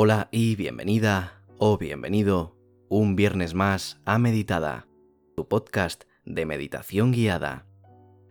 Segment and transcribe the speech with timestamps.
[0.00, 2.56] Hola y bienvenida o bienvenido
[2.88, 4.86] un viernes más a Meditada,
[5.34, 7.66] tu podcast de meditación guiada.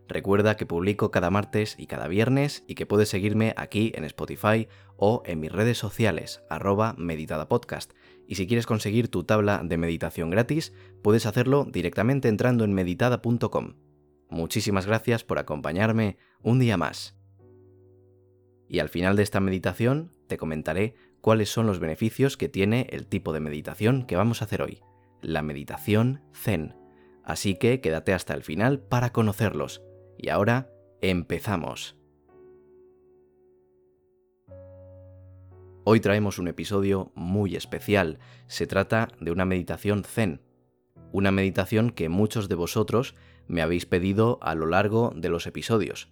[0.07, 4.69] Recuerda que publico cada martes y cada viernes y que puedes seguirme aquí en Spotify
[4.95, 7.91] o en mis redes sociales, arroba meditadapodcast.
[8.25, 10.71] Y si quieres conseguir tu tabla de meditación gratis,
[11.03, 13.73] puedes hacerlo directamente entrando en meditada.com.
[14.29, 17.16] Muchísimas gracias por acompañarme un día más.
[18.67, 23.07] Y al final de esta meditación te comentaré cuáles son los beneficios que tiene el
[23.07, 24.81] tipo de meditación que vamos a hacer hoy,
[25.21, 26.75] la meditación zen.
[27.23, 29.83] Así que quédate hasta el final para conocerlos.
[30.17, 30.69] Y ahora,
[31.01, 31.97] empezamos.
[35.83, 38.19] Hoy traemos un episodio muy especial.
[38.47, 40.41] Se trata de una meditación zen.
[41.13, 43.15] Una meditación que muchos de vosotros
[43.47, 46.09] me habéis pedido a lo largo de los episodios.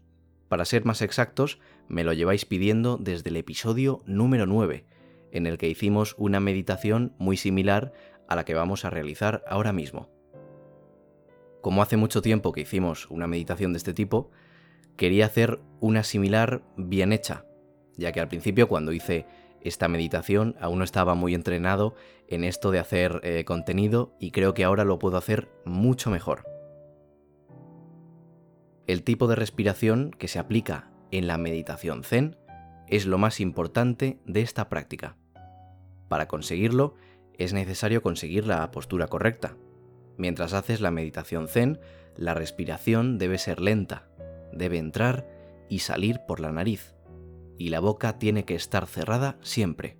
[0.47, 4.85] Para ser más exactos, me lo lleváis pidiendo desde el episodio número 9,
[5.31, 7.93] en el que hicimos una meditación muy similar
[8.27, 10.09] a la que vamos a realizar ahora mismo.
[11.61, 14.31] Como hace mucho tiempo que hicimos una meditación de este tipo,
[14.97, 17.45] quería hacer una similar bien hecha,
[17.97, 19.25] ya que al principio cuando hice
[19.61, 21.95] esta meditación aún no estaba muy entrenado
[22.27, 26.45] en esto de hacer eh, contenido y creo que ahora lo puedo hacer mucho mejor.
[28.87, 32.37] El tipo de respiración que se aplica en la meditación zen
[32.87, 35.17] es lo más importante de esta práctica.
[36.07, 36.95] Para conseguirlo
[37.37, 39.57] es necesario conseguir la postura correcta.
[40.17, 41.79] Mientras haces la meditación zen,
[42.15, 44.07] la respiración debe ser lenta,
[44.53, 45.27] debe entrar
[45.69, 46.95] y salir por la nariz,
[47.57, 49.97] y la boca tiene que estar cerrada siempre.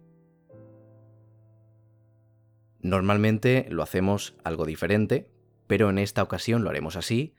[2.79, 5.29] Normalmente lo hacemos algo diferente,
[5.67, 7.33] pero en esta ocasión lo haremos así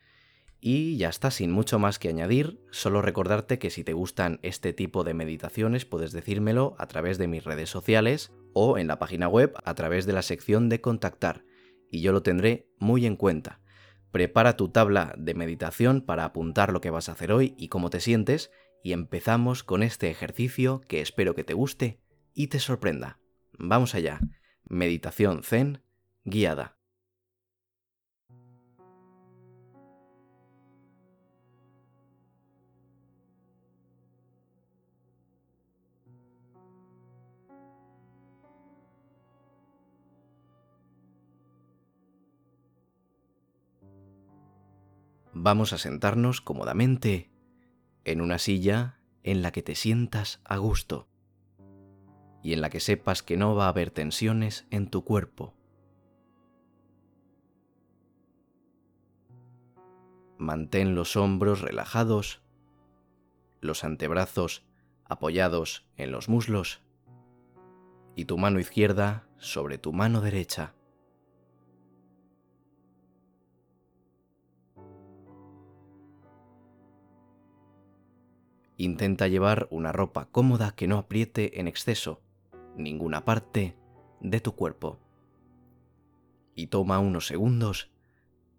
[0.60, 4.72] y ya está, sin mucho más que añadir, solo recordarte que si te gustan este
[4.72, 9.28] tipo de meditaciones puedes decírmelo a través de mis redes sociales o en la página
[9.28, 11.44] web a través de la sección de contactar,
[11.90, 13.60] y yo lo tendré muy en cuenta.
[14.10, 17.90] Prepara tu tabla de meditación para apuntar lo que vas a hacer hoy y cómo
[17.90, 18.50] te sientes,
[18.82, 22.00] y empezamos con este ejercicio que espero que te guste
[22.34, 23.18] y te sorprenda.
[23.58, 24.20] Vamos allá.
[24.68, 25.82] Meditación Zen
[26.24, 26.75] guiada.
[45.42, 47.30] Vamos a sentarnos cómodamente
[48.04, 51.08] en una silla en la que te sientas a gusto
[52.42, 55.54] y en la que sepas que no va a haber tensiones en tu cuerpo.
[60.38, 62.40] Mantén los hombros relajados,
[63.60, 64.64] los antebrazos
[65.04, 66.82] apoyados en los muslos
[68.14, 70.75] y tu mano izquierda sobre tu mano derecha.
[78.76, 82.20] Intenta llevar una ropa cómoda que no apriete en exceso
[82.76, 83.76] ninguna parte
[84.20, 84.98] de tu cuerpo.
[86.54, 87.90] Y toma unos segundos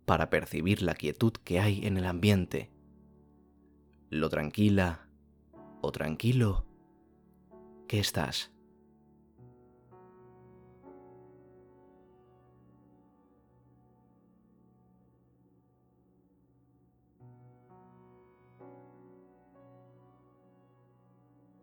[0.06, 2.72] para percibir la quietud que hay en el ambiente,
[4.10, 5.10] lo tranquila
[5.82, 6.66] o tranquilo
[7.88, 8.52] que estás.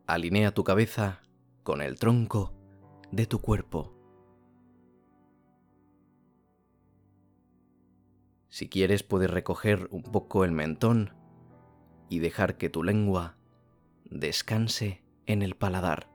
[0.07, 1.23] Alinea tu cabeza
[1.63, 2.53] con el tronco
[3.11, 3.95] de tu cuerpo.
[8.51, 11.15] Si quieres puedes recoger un poco el mentón
[12.11, 13.39] y dejar que tu lengua
[14.05, 16.11] descanse en el paladar.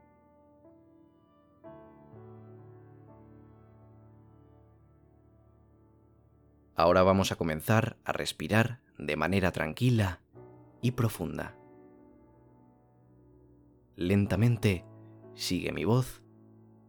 [6.76, 10.22] Ahora vamos a comenzar a respirar de manera tranquila
[10.80, 11.59] y profunda.
[14.00, 14.86] Lentamente
[15.36, 16.24] sigue mi voz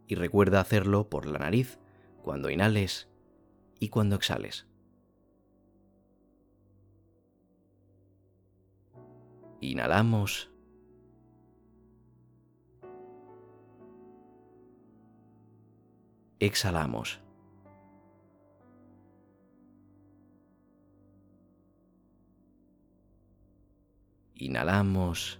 [0.07, 1.81] y recuerda hacerlo por la nariz
[2.23, 3.11] cuando inhales
[3.81, 4.69] y cuando exhales.
[9.61, 10.53] Inhalamos.
[16.39, 17.21] Exhalamos.
[24.37, 25.40] Inhalamos.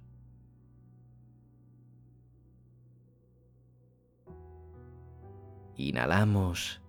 [5.77, 6.81] Inhalamos.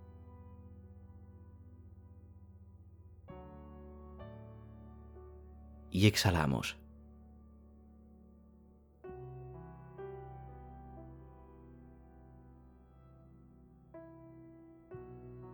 [5.91, 6.77] Y exhalamos.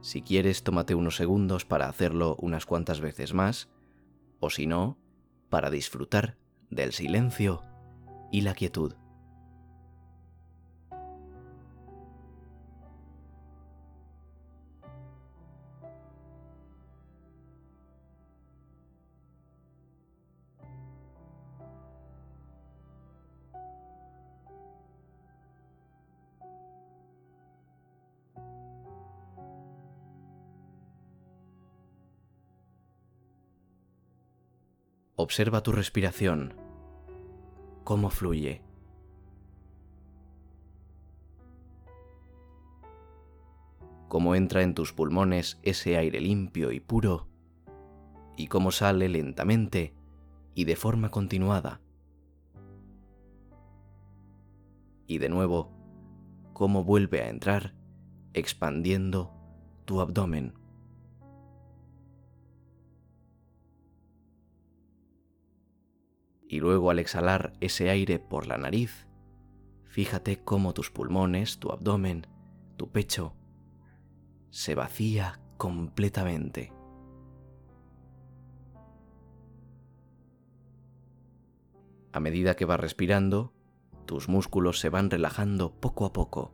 [0.01, 3.69] Si quieres, tómate unos segundos para hacerlo unas cuantas veces más,
[4.39, 4.97] o si no,
[5.49, 6.37] para disfrutar
[6.69, 7.61] del silencio
[8.31, 8.95] y la quietud.
[35.21, 36.53] Observa tu respiración,
[37.83, 38.61] cómo fluye.
[44.07, 47.27] Cómo entra en tus pulmones ese aire limpio y puro
[48.37, 49.93] y cómo sale lentamente
[50.55, 51.81] y de forma continuada.
[55.05, 55.69] Y de nuevo,
[56.53, 57.75] cómo vuelve a entrar
[58.33, 59.33] expandiendo
[59.83, 60.53] tu abdomen.
[66.49, 69.07] Y luego al exhalar ese aire por la nariz,
[69.85, 72.25] fíjate cómo tus pulmones, tu abdomen,
[72.75, 73.35] tu pecho,
[74.49, 76.73] se vacía completamente.
[82.11, 83.53] A medida que vas respirando,
[84.07, 86.51] tus músculos se van relajando poco a poco.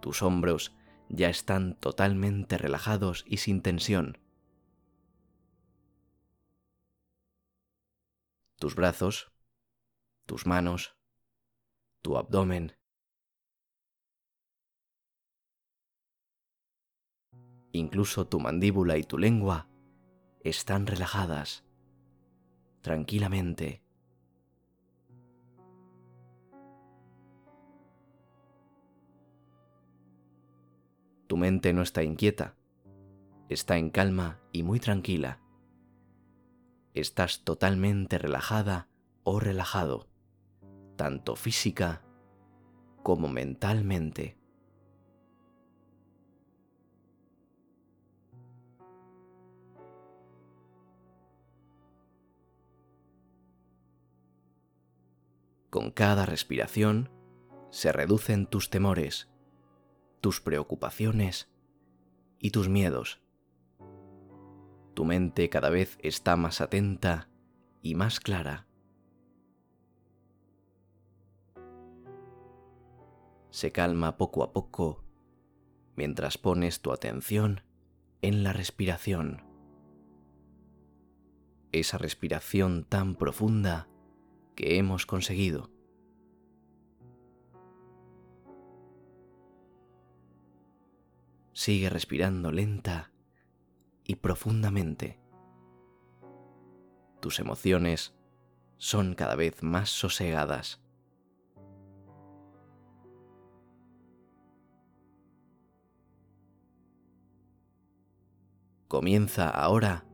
[0.00, 0.76] Tus hombros
[1.08, 4.18] ya están totalmente relajados y sin tensión.
[8.58, 9.30] Tus brazos,
[10.24, 10.96] tus manos,
[12.00, 12.72] tu abdomen.
[17.72, 19.68] Incluso tu mandíbula y tu lengua
[20.40, 21.66] están relajadas,
[22.80, 23.82] tranquilamente.
[31.26, 32.56] Tu mente no está inquieta,
[33.50, 35.45] está en calma y muy tranquila
[36.96, 38.88] estás totalmente relajada
[39.22, 40.08] o relajado,
[40.96, 42.02] tanto física
[43.02, 44.38] como mentalmente.
[55.70, 57.10] Con cada respiración
[57.70, 59.28] se reducen tus temores,
[60.22, 61.50] tus preocupaciones
[62.38, 63.25] y tus miedos.
[64.96, 67.28] Tu mente cada vez está más atenta
[67.82, 68.66] y más clara.
[73.50, 75.04] Se calma poco a poco
[75.96, 77.60] mientras pones tu atención
[78.22, 79.44] en la respiración.
[81.72, 83.90] Esa respiración tan profunda
[84.54, 85.70] que hemos conseguido.
[91.52, 93.12] Sigue respirando lenta
[94.06, 95.18] y profundamente.
[97.20, 98.14] Tus emociones
[98.76, 100.80] son cada vez más sosegadas.
[108.86, 110.04] Comienza ahora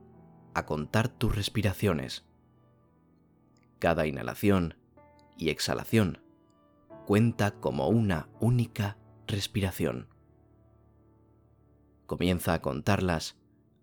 [0.55, 2.25] a contar tus respiraciones.
[3.79, 4.77] Cada inhalación
[5.37, 6.23] y exhalación
[7.07, 8.97] cuenta como una única
[9.27, 10.09] respiración.
[12.07, 13.42] Comienza a contarlas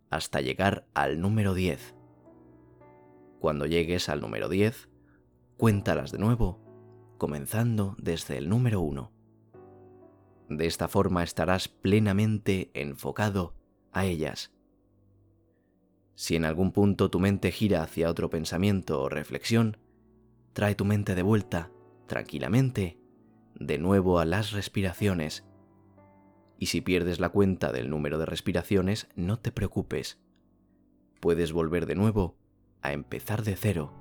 [0.10, 1.96] hasta llegar al número 10.
[3.40, 4.90] Cuando llegues al número 10,
[5.58, 6.60] cuéntalas de nuevo,
[7.18, 9.12] comenzando desde el número 1.
[10.50, 13.56] De esta forma estarás plenamente enfocado
[13.92, 14.52] a ellas.
[16.16, 19.78] Si en algún punto tu mente gira hacia otro pensamiento o reflexión,
[20.54, 21.72] trae tu mente de vuelta,
[22.08, 23.00] tranquilamente,
[23.56, 25.49] de nuevo a las respiraciones
[26.60, 30.20] y si pierdes la cuenta del número de respiraciones, no te preocupes.
[31.22, 32.36] Puedes volver de nuevo
[32.82, 33.94] a empezar de cero,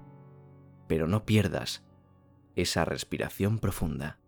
[0.89, 1.85] pero no pierdas
[2.57, 4.19] esa respiración profunda.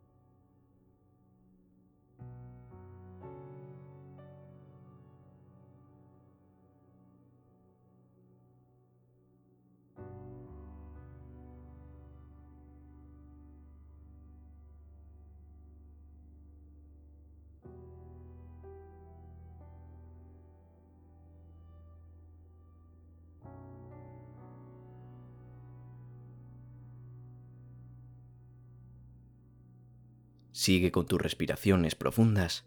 [30.61, 32.67] Sigue con tus respiraciones profundas,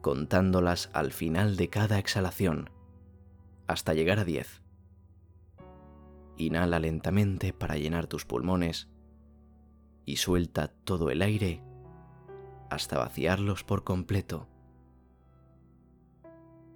[0.00, 2.70] contándolas al final de cada exhalación,
[3.66, 4.62] hasta llegar a 10.
[6.38, 8.88] Inhala lentamente para llenar tus pulmones
[10.06, 11.62] y suelta todo el aire
[12.70, 14.48] hasta vaciarlos por completo.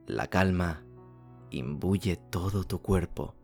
[0.06, 0.84] La calma
[1.48, 3.34] imbuye todo tu cuerpo.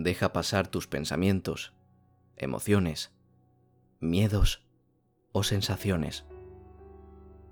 [0.00, 1.72] Deja pasar tus pensamientos,
[2.36, 3.10] emociones,
[3.98, 4.64] miedos
[5.32, 6.24] o sensaciones,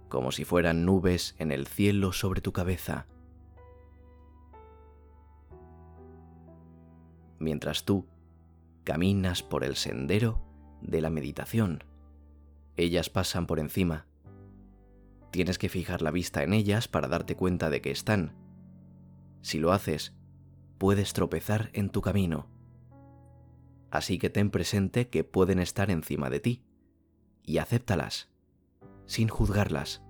[0.09, 3.09] como si fueran nubes en el cielo sobre tu cabeza.
[7.41, 8.07] Mientras tú
[8.85, 10.41] caminas por el sendero
[10.83, 11.83] de la meditación,
[12.77, 14.07] ellas pasan por encima.
[15.33, 18.37] Tienes que fijar la vista en ellas para darte cuenta de que están.
[19.43, 20.15] Si lo haces,
[20.79, 22.49] puedes tropezar en tu camino.
[23.91, 26.65] Así que ten presente que pueden estar encima de ti
[27.43, 28.29] y acéptalas,
[29.07, 30.03] sin juzgarlas,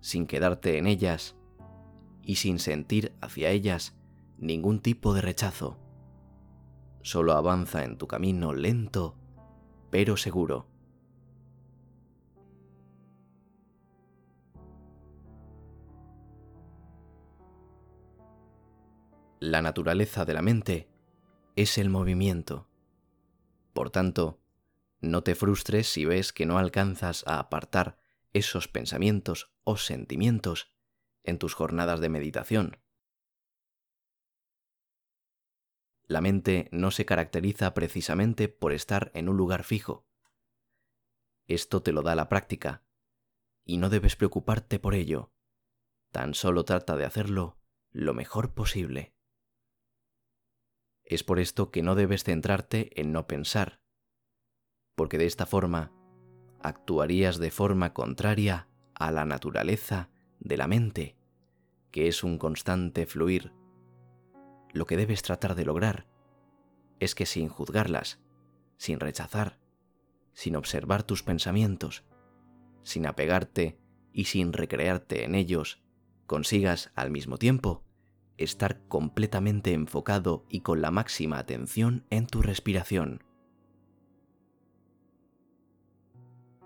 [0.00, 1.36] sin quedarte en ellas
[2.22, 3.96] y sin sentir hacia ellas
[4.38, 5.78] ningún tipo de rechazo.
[7.02, 9.16] Solo avanza en tu camino lento,
[9.90, 10.66] pero seguro.
[19.40, 20.88] La naturaleza de la mente
[21.54, 22.68] es el movimiento.
[23.72, 24.40] Por tanto,
[25.00, 28.00] no te frustres si ves que no alcanzas a apartar
[28.32, 30.72] esos pensamientos o sentimientos
[31.22, 32.78] en tus jornadas de meditación.
[36.08, 40.08] La mente no se caracteriza precisamente por estar en un lugar fijo.
[41.46, 42.82] Esto te lo da la práctica,
[43.64, 45.32] y no debes preocuparte por ello.
[46.10, 47.60] Tan solo trata de hacerlo
[47.92, 49.17] lo mejor posible.
[51.08, 53.80] Es por esto que no debes centrarte en no pensar,
[54.94, 55.90] porque de esta forma
[56.60, 61.16] actuarías de forma contraria a la naturaleza de la mente,
[61.90, 63.52] que es un constante fluir.
[64.74, 66.06] Lo que debes tratar de lograr
[67.00, 68.20] es que sin juzgarlas,
[68.76, 69.58] sin rechazar,
[70.34, 72.04] sin observar tus pensamientos,
[72.82, 73.78] sin apegarte
[74.12, 75.80] y sin recrearte en ellos,
[76.26, 77.87] consigas al mismo tiempo
[78.38, 83.22] estar completamente enfocado y con la máxima atención en tu respiración.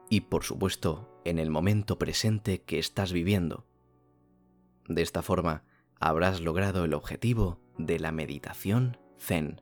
[0.09, 3.67] Y por supuesto, en el momento presente que estás viviendo.
[4.87, 5.65] De esta forma,
[5.99, 9.61] habrás logrado el objetivo de la meditación zen.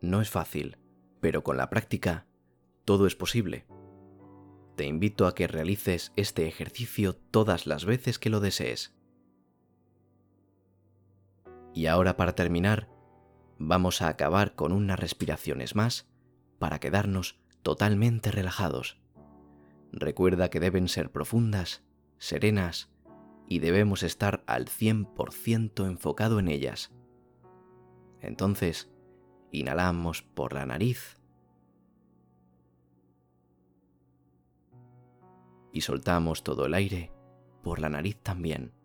[0.00, 0.78] No es fácil,
[1.20, 2.26] pero con la práctica
[2.84, 3.66] todo es posible.
[4.76, 8.94] Te invito a que realices este ejercicio todas las veces que lo desees.
[11.76, 12.88] Y ahora para terminar,
[13.58, 16.08] vamos a acabar con unas respiraciones más
[16.58, 18.98] para quedarnos totalmente relajados.
[19.92, 21.84] Recuerda que deben ser profundas,
[22.16, 22.90] serenas
[23.46, 26.94] y debemos estar al 100% enfocado en ellas.
[28.22, 28.90] Entonces,
[29.52, 31.18] inhalamos por la nariz
[35.72, 37.12] y soltamos todo el aire
[37.62, 38.75] por la nariz también.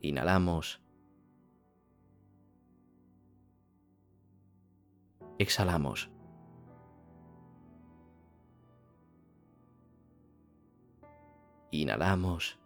[0.00, 0.80] Inhalamos.
[5.38, 6.10] Exhalamos.
[11.70, 12.58] Inhalamos.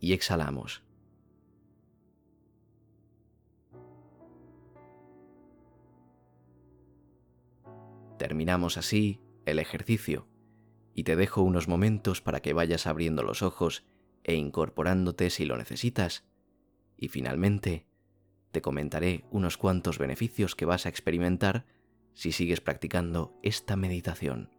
[0.00, 0.82] Y exhalamos.
[8.18, 10.26] Terminamos así el ejercicio
[10.94, 13.84] y te dejo unos momentos para que vayas abriendo los ojos
[14.22, 16.24] e incorporándote si lo necesitas.
[16.96, 17.86] Y finalmente,
[18.52, 21.66] te comentaré unos cuantos beneficios que vas a experimentar
[22.14, 24.53] si sigues practicando esta meditación.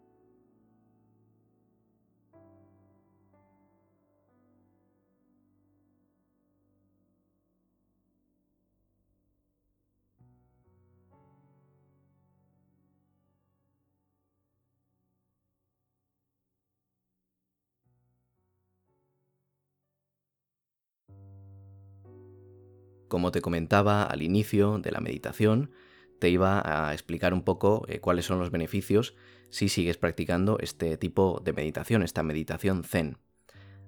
[23.15, 25.71] Como te comentaba al inicio de la meditación,
[26.19, 29.15] te iba a explicar un poco eh, cuáles son los beneficios
[29.49, 33.17] si sigues practicando este tipo de meditación, esta meditación zen.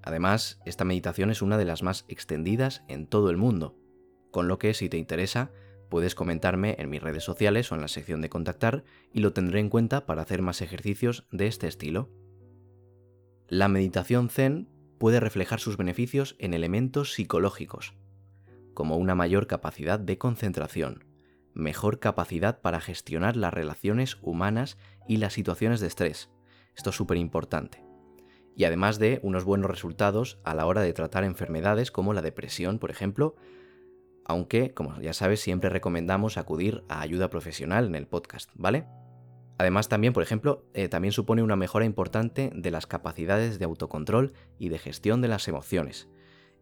[0.01, 3.77] Además, esta meditación es una de las más extendidas en todo el mundo,
[4.31, 5.51] con lo que si te interesa,
[5.89, 9.59] puedes comentarme en mis redes sociales o en la sección de contactar y lo tendré
[9.59, 12.09] en cuenta para hacer más ejercicios de este estilo.
[13.49, 17.93] La meditación zen puede reflejar sus beneficios en elementos psicológicos,
[18.77, 21.03] como una mayor capacidad de concentración,
[21.55, 26.29] mejor capacidad para gestionar las relaciones humanas y las situaciones de estrés.
[26.75, 27.83] Esto es súper importante.
[28.55, 32.77] Y además de unos buenos resultados a la hora de tratar enfermedades como la depresión,
[32.77, 33.35] por ejemplo,
[34.25, 38.85] aunque, como ya sabes, siempre recomendamos acudir a ayuda profesional en el podcast, ¿vale?
[39.57, 44.33] Además también, por ejemplo, eh, también supone una mejora importante de las capacidades de autocontrol
[44.59, 46.09] y de gestión de las emociones.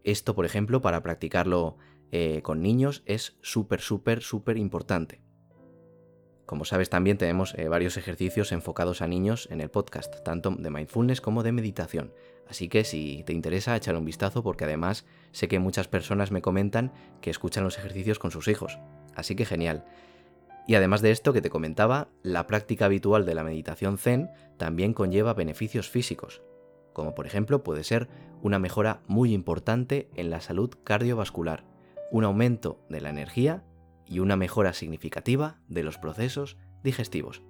[0.02, 1.76] Esto, por ejemplo, para practicarlo
[2.12, 5.22] eh, con niños es súper, súper, súper importante.
[6.46, 10.70] Como sabes, también tenemos eh, varios ejercicios enfocados a niños en el podcast, tanto de
[10.70, 12.12] mindfulness como de meditación.
[12.48, 16.42] Así que si te interesa, échale un vistazo porque además sé que muchas personas me
[16.42, 18.78] comentan que escuchan los ejercicios con sus hijos.
[19.16, 19.84] Así que genial.
[20.68, 24.94] Y además de esto que te comentaba, la práctica habitual de la meditación zen también
[24.94, 26.42] conlleva beneficios físicos,
[26.92, 28.08] como por ejemplo puede ser
[28.42, 31.64] una mejora muy importante en la salud cardiovascular,
[32.10, 33.64] un aumento de la energía
[34.06, 37.42] y una mejora significativa de los procesos digestivos.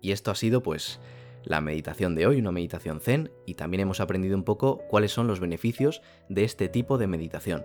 [0.00, 1.00] Y esto ha sido pues
[1.44, 5.26] la meditación de hoy, una meditación zen, y también hemos aprendido un poco cuáles son
[5.26, 7.64] los beneficios de este tipo de meditación.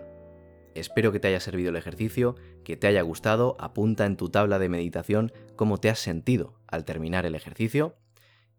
[0.74, 4.58] Espero que te haya servido el ejercicio, que te haya gustado, apunta en tu tabla
[4.58, 7.96] de meditación cómo te has sentido al terminar el ejercicio,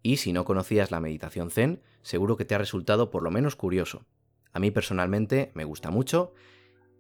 [0.02, 3.56] y si no conocías la meditación zen, seguro que te ha resultado por lo menos
[3.56, 4.06] curioso.
[4.54, 6.34] A mí personalmente me gusta mucho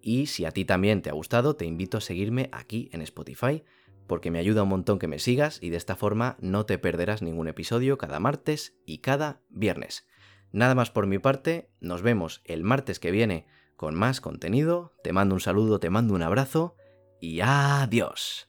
[0.02, 3.64] y si a ti también te ha gustado, te invito a seguirme aquí en Spotify,
[4.08, 7.22] porque me ayuda un montón que me sigas y de esta forma no te perderás
[7.22, 10.08] ningún episodio cada martes y cada viernes.
[10.52, 15.14] Nada más por mi parte, nos vemos el martes que viene con más contenido, te
[15.14, 16.76] mando un saludo, te mando un abrazo
[17.22, 18.49] y adiós.